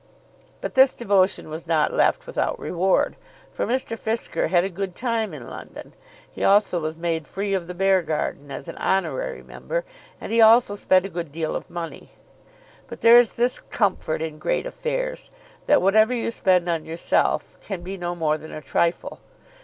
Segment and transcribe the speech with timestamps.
[0.61, 3.17] But this devotion was not left without reward,
[3.51, 3.95] for Mr.
[3.95, 5.93] Fisker had "a good time" in London.
[6.27, 9.85] He also was made free of the Beargarden, as an honorary member,
[10.19, 12.13] and he also spent a good deal of money.
[12.87, 15.29] But there is this comfort in great affairs,
[15.67, 19.19] that whatever you spend on yourself can be no more than a trifle.